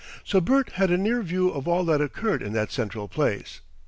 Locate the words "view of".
1.21-1.67